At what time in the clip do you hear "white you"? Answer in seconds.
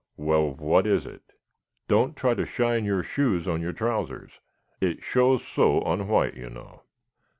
6.07-6.49